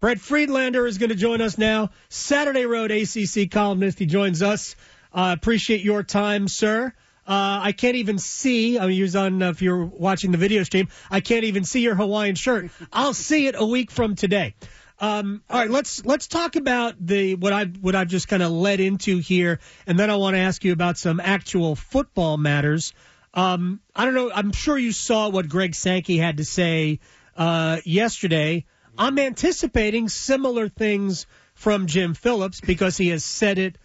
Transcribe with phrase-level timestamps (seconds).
[0.00, 1.90] Brett Friedlander is going to join us now.
[2.08, 3.98] Saturday Road ACC columnist.
[3.98, 4.74] He joins us.
[5.12, 6.94] Uh, appreciate your time, sir.
[7.26, 8.78] Uh, I can't even see.
[8.78, 10.88] I mean, use on uh, if you're watching the video stream.
[11.10, 12.70] I can't even see your Hawaiian shirt.
[12.90, 14.54] I'll see it a week from today.
[15.00, 18.52] Um, all right, let's let's talk about the what I what I've just kind of
[18.52, 22.94] led into here, and then I want to ask you about some actual football matters.
[23.34, 24.30] Um, I don't know.
[24.34, 27.00] I'm sure you saw what Greg Sankey had to say
[27.36, 28.64] uh, yesterday.
[29.00, 33.76] I'm anticipating similar things from Jim Phillips because he has said it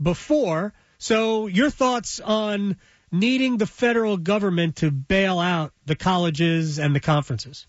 [0.00, 0.74] before.
[0.98, 2.76] So, your thoughts on
[3.10, 7.66] needing the federal government to bail out the colleges and the conferences?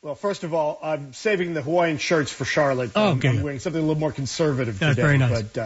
[0.00, 2.92] Well, first of all, I'm saving the Hawaiian shirts for Charlotte.
[2.96, 3.28] Oh, okay.
[3.28, 5.02] I'm wearing something a little more conservative That's today.
[5.06, 5.42] very nice.
[5.42, 5.58] But,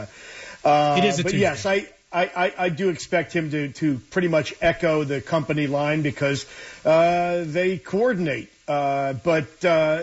[0.64, 1.42] uh, uh, It is a but Tuesday.
[1.42, 5.68] yes, I, I, I, I do expect him to, to pretty much echo the company
[5.68, 6.44] line because
[6.84, 8.50] uh, they coordinate.
[8.66, 10.02] Uh, but uh,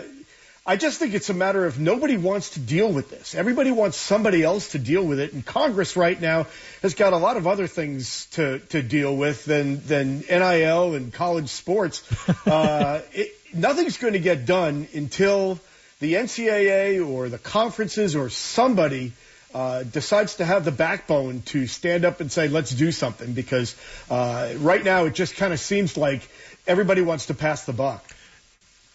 [0.66, 3.34] I just think it's a matter of nobody wants to deal with this.
[3.34, 5.32] Everybody wants somebody else to deal with it.
[5.32, 6.46] And Congress right now
[6.82, 11.12] has got a lot of other things to, to deal with than, than NIL and
[11.12, 12.02] college sports.
[12.46, 15.58] Uh, it, nothing's going to get done until
[16.00, 19.12] the NCAA or the conferences or somebody
[19.54, 23.32] uh, decides to have the backbone to stand up and say, let's do something.
[23.32, 23.76] Because
[24.10, 26.28] uh, right now it just kind of seems like
[26.66, 28.04] everybody wants to pass the buck.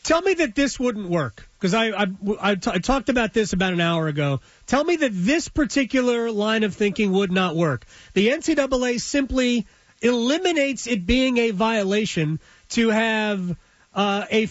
[0.05, 2.05] Tell me that this wouldn't work because I I,
[2.39, 4.39] I, t- I talked about this about an hour ago.
[4.67, 7.85] Tell me that this particular line of thinking would not work.
[8.13, 9.65] The NCAA simply
[10.03, 12.39] eliminates it being a violation
[12.69, 13.57] to have
[13.95, 14.47] uh, a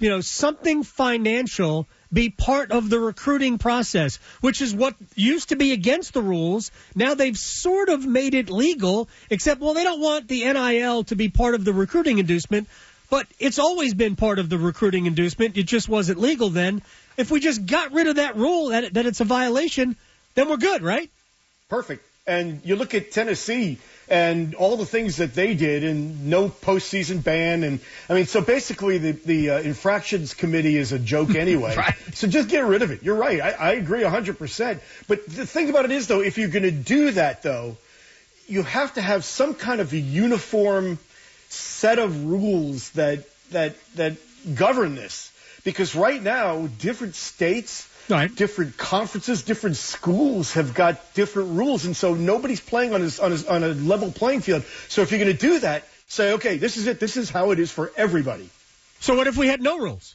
[0.00, 5.56] you know something financial be part of the recruiting process, which is what used to
[5.56, 6.72] be against the rules.
[6.96, 11.14] Now they've sort of made it legal, except well they don't want the NIL to
[11.14, 12.66] be part of the recruiting inducement.
[13.10, 15.56] But it's always been part of the recruiting inducement.
[15.56, 16.82] It just wasn't legal then.
[17.16, 19.96] If we just got rid of that rule that, that it's a violation,
[20.34, 21.10] then we're good, right?
[21.68, 22.04] Perfect.
[22.26, 23.78] And you look at Tennessee
[24.10, 27.62] and all the things that they did and no postseason ban.
[27.62, 31.74] And I mean, so basically the, the uh, infractions committee is a joke anyway.
[31.76, 31.94] Right.
[32.12, 33.02] So just get rid of it.
[33.02, 33.40] You're right.
[33.40, 34.80] I, I agree 100%.
[35.06, 37.78] But the thing about it is, though, if you're going to do that, though,
[38.46, 40.98] you have to have some kind of a uniform
[41.48, 44.16] set of rules that that that
[44.54, 45.30] govern this.
[45.64, 48.34] Because right now, different states, Right.
[48.34, 53.32] different conferences, different schools have got different rules, and so nobody's playing on his, on
[53.32, 54.64] his, on a level playing field.
[54.88, 57.00] So if you're going to do that, say, okay, this is it.
[57.00, 58.48] This is how it is for everybody.
[59.00, 60.14] So what if we had no rules?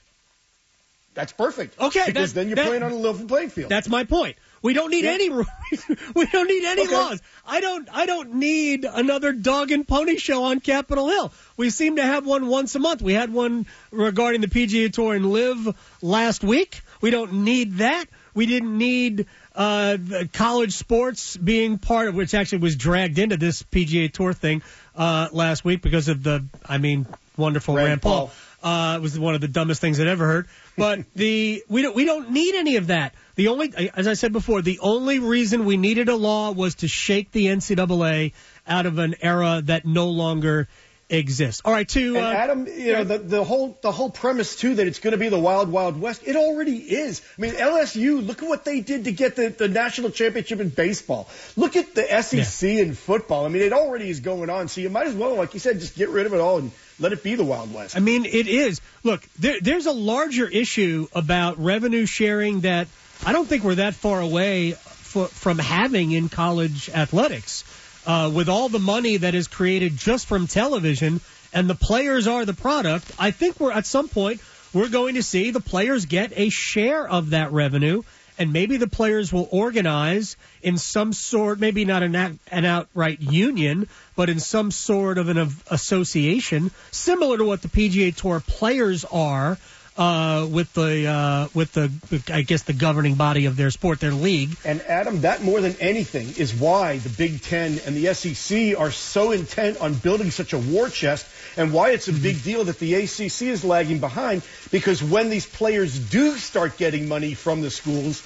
[1.14, 1.80] That's perfect.
[1.80, 3.70] Okay, because that- then you're that- playing on a level playing field.
[3.70, 4.38] That's my point.
[4.64, 5.12] We don't need Yeah.
[5.12, 5.48] any rules.
[6.16, 6.96] we don't need any Okay.
[6.96, 7.22] laws.
[7.46, 7.88] I don't.
[7.94, 11.32] I don't need another dog and pony show on Capitol Hill.
[11.58, 13.02] We seem to have one once a month.
[13.02, 16.82] We had one regarding the PGA Tour and LIV last week.
[17.02, 18.06] We don't need that.
[18.34, 23.38] We didn't need uh, the college sports being part of which actually was dragged into
[23.38, 24.64] this PGA Tour thing
[24.96, 26.46] uh, last week because of the.
[26.66, 27.06] I mean,
[27.38, 28.28] wonderful Rand Rand, Paul.
[28.28, 28.72] Paul.
[28.72, 30.48] Uh, it was one of the dumbest things I'd ever heard.
[30.78, 33.14] But the we don't we don't need any of that.
[33.36, 36.88] The only, as I said before, the only reason we needed a law was to
[36.88, 38.34] shake the NCAA
[38.68, 40.68] out of an era that no longer
[41.10, 41.62] exists.
[41.64, 44.76] All right, to And uh, Adam, you know, the, the whole the whole premise too
[44.76, 46.24] that it's going to be the wild wild west.
[46.26, 47.22] It already is.
[47.38, 48.26] I mean, LSU.
[48.26, 51.28] Look at what they did to get the, the national championship in baseball.
[51.56, 53.46] Look at the SEC in football.
[53.46, 54.68] I mean, it already is going on.
[54.68, 56.72] So you might as well, like you said, just get rid of it all and
[57.00, 57.96] let it be the wild west.
[57.96, 58.82] I mean, it is.
[59.04, 62.88] Look, there, there's a larger issue about revenue sharing that
[63.26, 67.64] I don't think we're that far away f- from having in college athletics.
[68.06, 71.22] Uh, with all the money that is created just from television
[71.54, 74.42] and the players are the product, I think we're at some point
[74.74, 78.02] we're going to see the players get a share of that revenue
[78.38, 83.88] and maybe the players will organize in some sort, maybe not an, an outright union,
[84.16, 85.38] but in some sort of an
[85.70, 89.58] association, similar to what the PGA Tour players are
[89.96, 91.92] uh, with the uh, with the
[92.34, 94.56] I guess the governing body of their sport, their league.
[94.66, 98.92] And Adam, that more than anything is why the Big Ten and the SEC are
[98.92, 101.28] so intent on building such a war chest
[101.58, 104.42] and why it's a big deal that the ACC is lagging behind
[104.72, 108.24] because when these players do start getting money from the schools,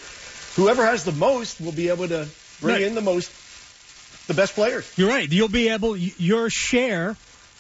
[0.56, 2.28] whoever has the most will be able to
[2.62, 2.82] bring Right.
[2.84, 3.30] in the most,
[4.28, 4.90] the best players.
[4.98, 5.30] You're right.
[5.32, 7.16] You'll be able your share.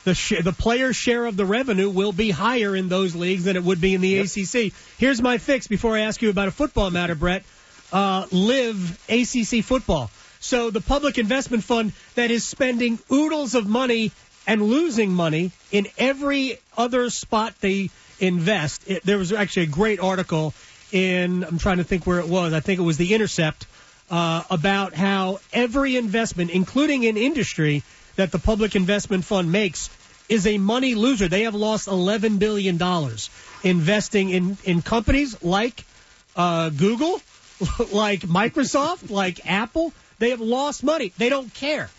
[0.08, 3.58] The, sh- the player share of the revenue will be higher in those leagues than
[3.58, 4.26] it would be in the Yep.
[4.38, 4.72] ACC.
[4.98, 7.44] Here's my fix before I ask you about a football matter, Brett.
[7.92, 10.10] Uh, LIV ACC football.
[10.40, 14.14] So the public investment fund that is spending oodles of money
[14.48, 17.90] and losing money in every other spot they
[18.22, 18.90] invest.
[18.90, 20.54] It, there was actually a great article
[20.94, 23.66] in, I'm trying to think where it was, I think it was The Intercept,
[24.10, 27.84] uh, about how every investment, including in industry,
[28.18, 29.90] that the public investment fund makes
[30.28, 31.28] is a money loser.
[31.28, 32.80] They have lost $11 billion
[33.64, 35.86] investing in, in companies like
[36.36, 37.22] uh, Google,
[37.92, 39.94] like Microsoft, like Apple.
[40.20, 41.14] They have lost money.
[41.18, 41.90] They don't care.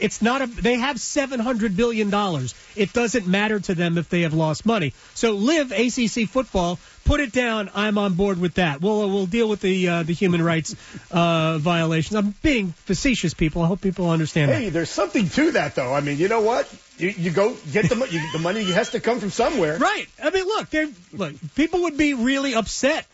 [0.00, 0.46] It's not a.
[0.46, 2.54] They have seven hundred billion dollars.
[2.74, 4.94] It doesn't matter to them if they have lost money.
[5.14, 6.78] So LIV ACC football.
[7.04, 7.70] Put it down.
[7.74, 8.80] I'm on board with that.
[8.80, 10.74] We'll we'll deal with the uh, the human rights
[11.10, 12.14] uh, violations.
[12.14, 13.62] I'm being facetious, people.
[13.62, 14.50] I hope people understand.
[14.50, 14.70] Hey, that.
[14.72, 15.92] there's something to that, though.
[15.92, 16.72] I mean, you know what?
[16.98, 18.20] You, you go get the money.
[18.32, 19.78] The money has to come from somewhere.
[19.78, 20.06] Right.
[20.22, 20.68] I mean, look,
[21.12, 21.34] look.
[21.54, 23.06] People would be really upset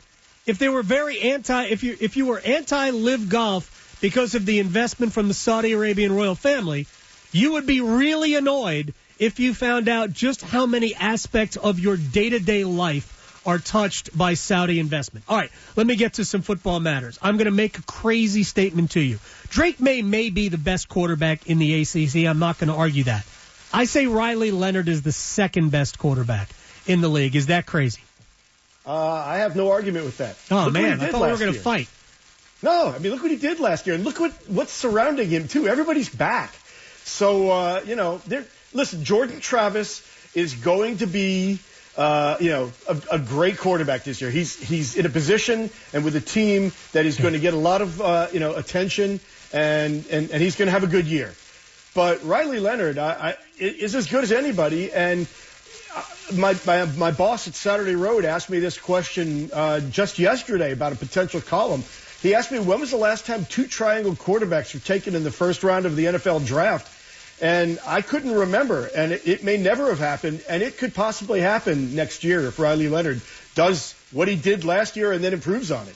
[0.47, 1.65] if they were very anti.
[1.65, 5.72] If you if you were anti LIV golf because of the investment from the Saudi
[5.72, 6.87] Arabian royal family,
[7.32, 11.96] you would be really annoyed if you found out just how many aspects of your
[11.96, 13.12] day to day life
[13.46, 15.25] are touched by Saudi investment.
[15.28, 17.19] All right, let me get to some football matters.
[17.22, 19.19] I'm going to make a crazy statement to you.
[19.48, 22.26] Drake Maye may be the best quarterback in the ACC.
[22.26, 23.25] I'm not going to argue that.
[23.72, 26.48] I say Riley Leonard is the second best quarterback
[26.87, 27.37] in the league.
[27.37, 28.00] Is that crazy?
[28.84, 30.37] Uh, I have no argument with that.
[30.50, 31.88] Oh, look man, I thought we were going to fight.
[32.62, 35.49] No, I mean, look what he did last year, and look what what's surrounding him
[35.49, 35.69] too.
[35.69, 36.55] Everybody's back.
[37.05, 38.20] So uh, you know,
[38.73, 40.03] listen, Jordan Travis
[40.35, 41.58] is going to be.
[41.97, 44.31] Uh, you know, a, a, great quarterback this year.
[44.31, 47.56] He's he's in a position and with a team that is going to get a
[47.56, 49.19] lot of uh, you know attention,
[49.50, 51.32] and and, and he's going to have a good year.
[51.94, 55.26] But Riley Leonard I, I, is as good as anybody, and
[55.94, 56.05] uh,
[56.35, 60.93] my, my my boss at Saturday Road asked me this question uh, just yesterday about
[60.93, 61.82] a potential column.
[62.23, 65.31] He asked me when was the last time two triangle quarterbacks were taken in the
[65.31, 66.93] first round of the NFL draft.
[67.41, 71.41] And I couldn't remember, and it, it, may never have happened, and it could possibly
[71.41, 73.21] happen next year if Riley Leonard
[73.55, 75.95] does what he did last year and then improves on it.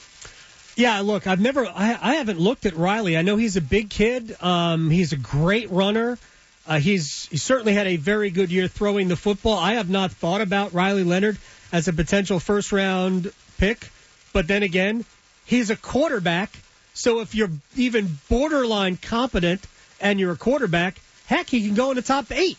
[0.75, 3.17] Yeah, look, I've never, I, I haven't looked at Riley.
[3.17, 4.37] I know he's a big kid.
[4.41, 6.19] Um, he's a great runner.
[6.67, 9.57] Uh, he's he certainly had a very good year throwing the football.
[9.57, 11.37] I have not thought about Riley Leonard
[11.71, 13.89] as a potential first round pick,
[14.31, 15.03] but then again,
[15.51, 16.49] He's a quarterback,
[16.93, 19.59] so if you're even borderline competent
[19.99, 20.95] and you're a quarterback,
[21.25, 22.57] heck, he can go in the top eight.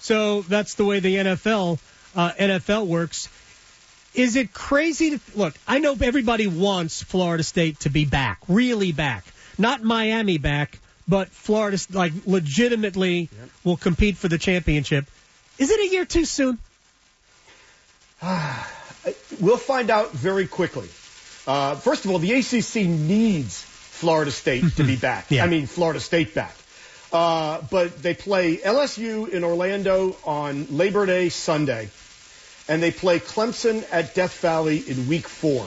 [0.00, 1.78] So that's the way the NFL
[2.14, 3.30] uh, NFL works.
[4.12, 5.54] Is it crazy to look?
[5.66, 9.24] I know everybody wants Florida State to be back, really back,
[9.56, 10.78] not Miami back,
[11.08, 13.48] but Florida like legitimately yep.
[13.64, 15.06] will compete for the championship.
[15.56, 16.58] Is it a year too soon?
[19.40, 20.90] we'll find out very quickly.
[21.46, 25.30] Uh, first of all, the ACC needs Florida State to be back.
[25.30, 25.44] Yeah.
[25.44, 26.54] I mean, Florida State back.
[27.12, 31.88] Uh, but they play LSU in Orlando on Labor Day Sunday,
[32.68, 35.66] and they play Clemson at Death Valley in week four.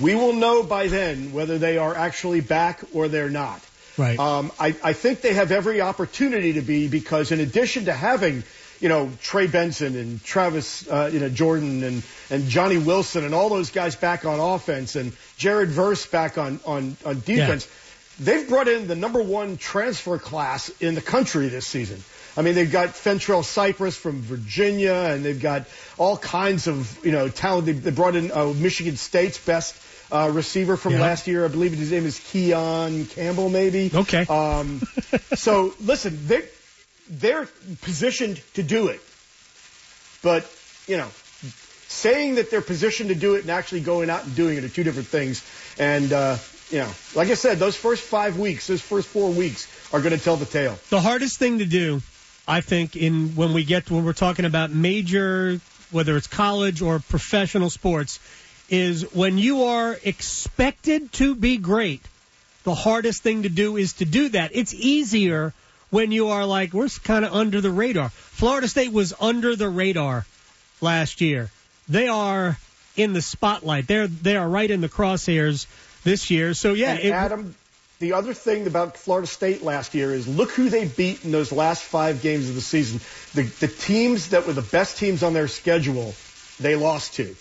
[0.00, 3.60] We will know by then whether they are actually back or they're not.
[3.96, 4.18] Right.
[4.18, 8.44] Um, I, I think they have every opportunity to be because in addition to having
[8.80, 13.34] you know, Trey Benson and Travis, uh, you know, Jordan and, and Johnny Wilson and
[13.34, 17.66] all those guys back on offense and Jared Verse back on, on, on defense.
[17.66, 17.72] Yeah.
[18.18, 22.02] They've brought in the number one transfer class in the country this season.
[22.36, 25.64] I mean, they've got Fentrell Cypress from Virginia, and they've got
[25.96, 27.66] all kinds of you know talent.
[27.66, 29.74] They, they brought in uh, Michigan State's best
[30.12, 31.00] uh, receiver from yeah.
[31.00, 31.44] last year.
[31.44, 33.90] I believe his name is Keon Campbell, maybe.
[33.92, 34.26] Okay.
[34.26, 34.82] Um,
[35.34, 36.44] so listen, they
[37.08, 37.48] they're
[37.82, 39.00] positioned to do it.
[40.22, 40.50] But,
[40.86, 41.08] you know,
[41.88, 44.68] saying that they're positioned to do it and actually going out and doing it are
[44.68, 45.44] two different things.
[45.78, 46.36] And, uh,
[46.70, 50.16] you know, like I said, those first five weeks, those first four weeks are going
[50.16, 50.78] to tell the tale.
[50.90, 52.02] The hardest thing to do,
[52.48, 55.60] I think, in when we get when we're talking about major,
[55.90, 58.18] whether it's college or professional sports,
[58.68, 62.02] is when you are expected to be great.
[62.64, 64.50] The hardest thing to do is to do that.
[64.52, 65.54] It's easier
[65.90, 68.08] when you are like, we're kind of under the radar.
[68.10, 70.26] Florida State was under the radar
[70.80, 71.50] last year.
[71.88, 72.58] They are
[72.96, 73.86] in the spotlight.
[73.86, 75.66] They're they are right in the crosshairs
[76.02, 76.54] this year.
[76.54, 77.54] So yeah, it, Adam.
[77.98, 81.50] The other thing about Florida State last year is look who they beat in those
[81.50, 83.00] last five games of the season.
[83.34, 86.14] The the teams that were the best teams on their schedule,
[86.60, 87.34] they lost to.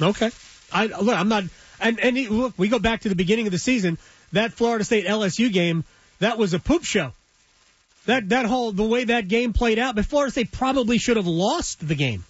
[0.00, 0.30] Okay,
[0.72, 1.16] I look.
[1.16, 1.44] I'm not.
[1.80, 3.98] And and look, we go back to the beginning of the season.
[4.32, 5.84] That Florida State LSU game
[6.22, 7.12] that was a poop show.
[8.06, 11.26] That that whole the way that game played out, but Florida State probably should have
[11.26, 12.24] lost the game.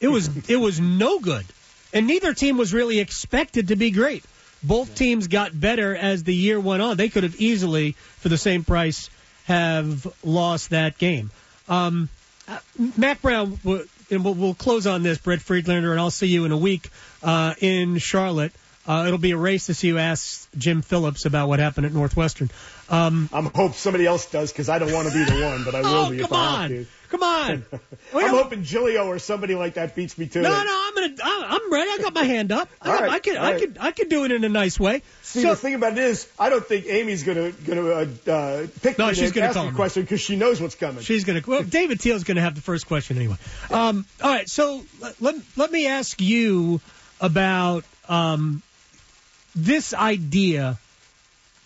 [0.00, 1.46] It was it was no good,
[1.92, 4.24] and neither team was really expected to be great.
[4.62, 6.96] Both teams got better as the year went on.
[6.96, 9.08] They could have easily, for the same price,
[9.44, 11.30] have lost that game.
[11.68, 12.08] Um,
[12.48, 12.58] uh,
[12.96, 13.58] Mack Brown
[14.10, 16.90] and we'll, we'll close on this, Brett Friedlander, and I'll see you in a week
[17.22, 18.52] uh, in Charlotte.
[18.88, 21.92] Uh, it'll be a race to see who asks Jim Phillips about what happened at
[21.92, 22.50] Northwestern.
[22.88, 25.74] Um, I'm hope somebody else does because I don't want to be the one, but
[25.74, 26.60] I will oh, be come if I on.
[26.60, 26.86] have to.
[27.10, 27.64] Come on.
[28.14, 30.64] I'm hoping Giglio or somebody like that beats me to No, it.
[30.64, 31.14] no, I'm gonna.
[31.22, 31.90] I'm ready.
[31.90, 32.70] I got my hand up.
[32.80, 33.60] I, got- right, I could, I right.
[33.60, 35.02] could, I could do it in a nice way.
[35.22, 38.66] See, So- the thing about it is, I don't think Amy's gonna gonna uh, uh,
[38.80, 41.02] pick No, me she's to gonna ask me a question because she knows what's coming.
[41.02, 41.42] She's gonna.
[41.46, 43.36] Well, David Teel's gonna have the first question anyway.
[43.70, 44.48] Um, all right.
[44.48, 46.80] So let, let let me ask you
[47.20, 48.62] about um,
[49.54, 50.78] this idea.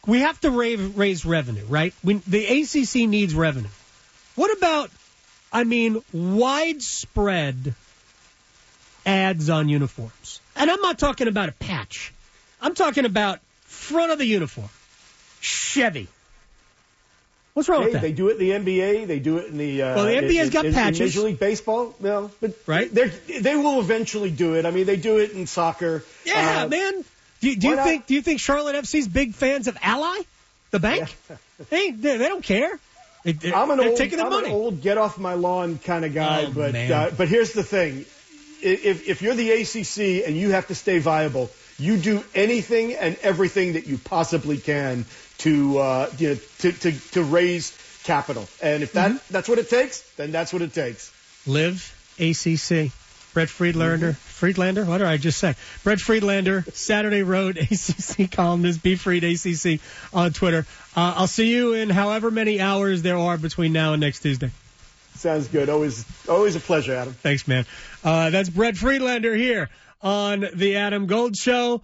[0.06, 1.94] We have to raise, raise revenue, right?
[2.02, 3.68] We, the ACC needs revenue.
[4.34, 4.90] What about?
[5.52, 7.74] I mean, widespread
[9.04, 12.12] ads on uniforms, and I'm not talking about a patch.
[12.60, 14.68] I'm talking about front of the uniform.
[15.40, 16.08] Chevy.
[17.54, 18.02] What's wrong Hey, with that?
[18.02, 19.06] they do it in the NBA.
[19.06, 19.82] They do it in the.
[19.82, 21.00] Uh, Well, the NBA's in- got in, patches.
[21.00, 22.92] In Major League Baseball, no, but Right.
[22.92, 23.08] They
[23.40, 24.64] they will eventually do it.
[24.64, 26.02] I mean, they do it in soccer.
[26.24, 27.04] Yeah, Uh, man.
[27.42, 27.84] Do, you- do you not?
[27.84, 30.20] think do you think Charlotte FC's big fans of Ally,
[30.70, 31.14] the bank?
[31.70, 32.78] they, they they don't care.
[33.24, 34.48] They, I'm an old, taking their I'm money.
[34.48, 37.62] an old get off my lawn kind of guy, Oh, but uh, but here's the
[37.62, 38.04] thing:
[38.62, 43.16] if if you're the ACC and you have to stay viable, you do anything and
[43.22, 45.04] everything that you possibly can
[45.38, 48.48] to uh, you know to, to to raise capital.
[48.62, 49.32] And if that Mm-hmm.
[49.32, 51.12] that's what it takes, then that's what it takes.
[51.46, 52.90] LIV ACC.
[53.32, 54.12] Brett Friedlander.
[54.12, 54.16] Mm-hmm.
[54.16, 54.84] Friedlander?
[54.84, 55.54] What did I just say?
[55.84, 59.80] Brett Friedlander, Saturday Road ACC columnist, BFriedACC
[60.12, 60.66] on Twitter.
[60.96, 64.50] Uh, I'll see you in however many hours there are between now and next Tuesday.
[65.14, 65.68] Sounds good.
[65.68, 67.12] Always always a pleasure, Adam.
[67.12, 67.66] Thanks, man.
[68.02, 69.70] Uh, that's Brett Friedlander here
[70.02, 71.82] on the Adam Gold Show.